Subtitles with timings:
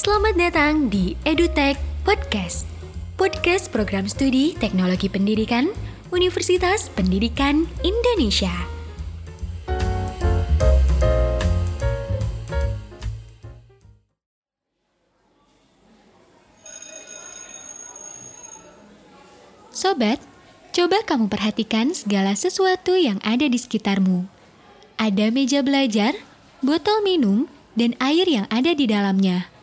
[0.00, 1.76] Selamat datang di EduTech
[2.08, 2.64] Podcast.
[3.20, 5.76] Podcast program studi Teknologi Pendidikan
[6.08, 8.48] Universitas Pendidikan Indonesia.
[19.68, 20.16] Sobat,
[20.72, 24.24] coba kamu perhatikan segala sesuatu yang ada di sekitarmu.
[24.96, 26.16] Ada meja belajar,
[26.64, 29.59] botol minum, dan air yang ada di dalamnya.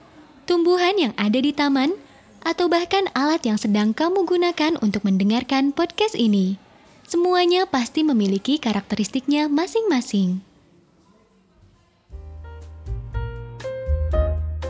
[0.47, 1.91] Tumbuhan yang ada di taman,
[2.39, 6.55] atau bahkan alat yang sedang kamu gunakan untuk mendengarkan podcast ini.
[7.03, 10.39] Semuanya pasti memiliki karakteristiknya masing-masing.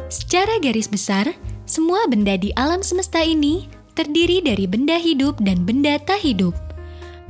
[0.10, 1.38] Secara garis besar,
[1.70, 6.58] semua benda di alam semesta ini terdiri dari benda hidup dan benda tak hidup.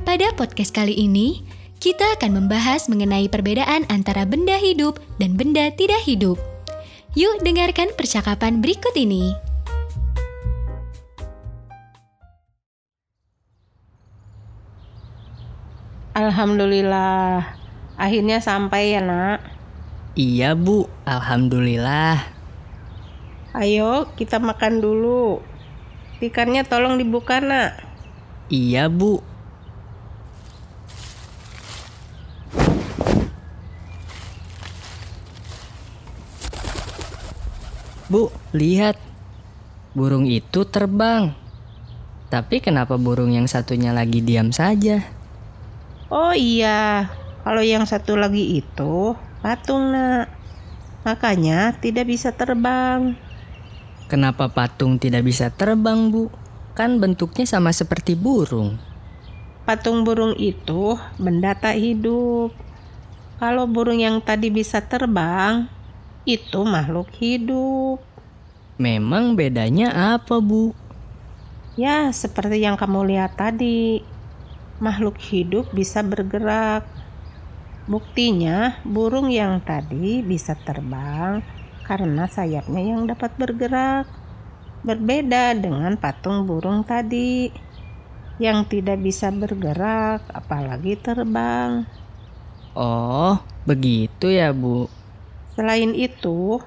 [0.08, 1.44] Pada podcast kali ini,
[1.84, 6.40] kita akan membahas mengenai perbedaan antara benda hidup dan benda tidak hidup.
[7.18, 9.34] Yuk dengarkan percakapan berikut ini.
[16.14, 17.42] Alhamdulillah,
[17.98, 19.42] akhirnya sampai ya nak.
[20.14, 22.22] Iya bu, alhamdulillah.
[23.50, 25.42] Ayo kita makan dulu.
[26.22, 27.82] Ikannya tolong dibuka nak.
[28.46, 29.18] Iya bu.
[38.08, 38.96] Bu, lihat.
[39.92, 41.36] Burung itu terbang.
[42.32, 45.04] Tapi kenapa burung yang satunya lagi diam saja?
[46.08, 47.12] Oh iya,
[47.44, 49.12] kalau yang satu lagi itu
[49.44, 50.32] patung nak.
[51.04, 53.12] Makanya tidak bisa terbang.
[54.08, 56.32] Kenapa patung tidak bisa terbang, Bu?
[56.72, 58.80] Kan bentuknya sama seperti burung.
[59.68, 62.56] Patung burung itu benda tak hidup.
[63.36, 65.68] Kalau burung yang tadi bisa terbang,
[66.28, 68.04] itu makhluk hidup.
[68.76, 70.76] Memang bedanya apa, Bu?
[71.80, 74.04] Ya, seperti yang kamu lihat tadi.
[74.76, 76.84] Makhluk hidup bisa bergerak.
[77.88, 81.40] Buktinya, burung yang tadi bisa terbang
[81.80, 84.04] karena sayapnya yang dapat bergerak.
[84.84, 87.48] Berbeda dengan patung burung tadi
[88.38, 91.88] yang tidak bisa bergerak, apalagi terbang.
[92.76, 94.97] Oh, begitu ya, Bu.
[95.58, 96.62] Selain itu,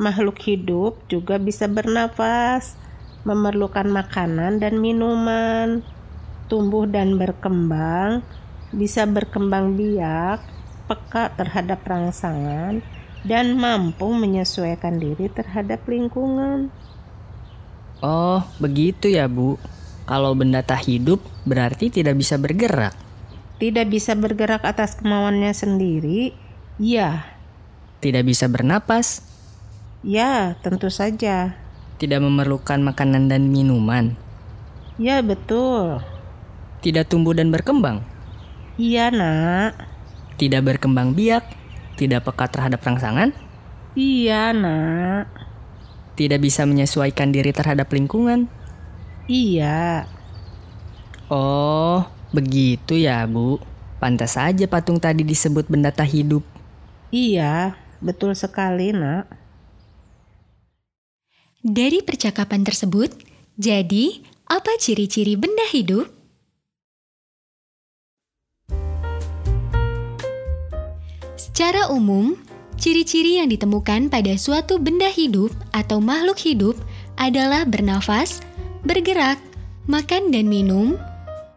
[0.00, 2.72] makhluk hidup juga bisa bernafas,
[3.28, 5.84] memerlukan makanan dan minuman,
[6.48, 8.24] tumbuh dan berkembang,
[8.72, 10.40] bisa berkembang biak,
[10.88, 12.80] peka terhadap rangsangan,
[13.28, 16.72] dan mampu menyesuaikan diri terhadap lingkungan.
[18.00, 19.60] Oh, begitu ya, Bu.
[20.08, 22.96] Kalau benda tak hidup berarti tidak bisa bergerak.
[23.60, 26.32] Tidak bisa bergerak atas kemauannya sendiri,
[26.80, 27.36] ya.
[28.00, 29.20] Tidak bisa bernapas,
[30.00, 31.52] Ya, tentu saja.
[32.00, 34.16] tidak memerlukan makanan dan minuman,
[34.96, 36.00] Ya, betul.
[36.80, 38.00] tidak tumbuh dan berkembang,
[38.80, 39.76] Iya, Nak.
[40.40, 41.44] tidak berkembang biak,
[42.00, 43.36] tidak peka terhadap rangsangan,
[43.92, 45.28] Iya, Nak.
[46.16, 48.48] tidak bisa menyesuaikan diri terhadap lingkungan.
[49.28, 50.08] Iya.
[51.28, 53.60] Oh, begitu ya, Bu.
[54.00, 56.40] Pantas saja patung tadi disebut benda tak hidup.
[57.12, 59.24] Iya, betul sekali, Nak.
[61.60, 63.12] Dari percakapan tersebut,
[63.60, 66.08] jadi apa ciri-ciri benda hidup?
[71.36, 72.40] Secara umum,
[72.80, 76.76] ciri-ciri yang ditemukan pada suatu benda hidup atau makhluk hidup
[77.20, 78.40] adalah bernafas,
[78.80, 79.36] bergerak,
[79.84, 80.96] makan dan minum,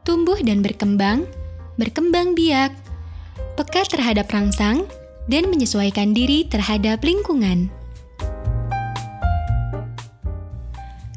[0.04, 1.24] tumbuh dan berkembang,
[1.80, 2.75] berkembang biak,
[3.56, 4.84] peka terhadap rangsang,
[5.28, 7.72] dan menyesuaikan diri terhadap lingkungan.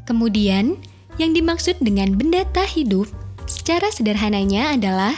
[0.07, 0.79] Kemudian,
[1.19, 3.11] yang dimaksud dengan benda tak hidup
[3.49, 5.15] secara sederhananya adalah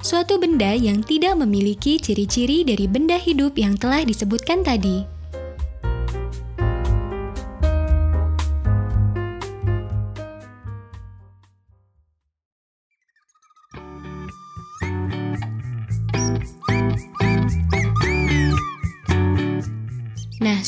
[0.00, 5.19] suatu benda yang tidak memiliki ciri-ciri dari benda hidup yang telah disebutkan tadi.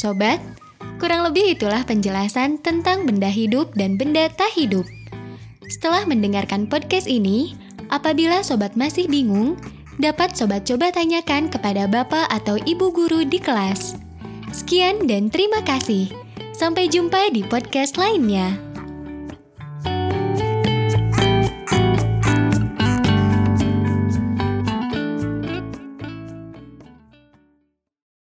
[0.03, 0.43] Sobat,
[0.99, 4.83] kurang lebih itulah penjelasan tentang benda hidup dan benda tak hidup.
[5.71, 7.55] Setelah mendengarkan podcast ini,
[7.87, 9.55] apabila sobat masih bingung,
[10.03, 13.95] dapat sobat coba tanyakan kepada bapak atau ibu guru di kelas.
[14.51, 16.11] Sekian dan terima kasih.
[16.53, 18.72] Sampai jumpa di podcast lainnya.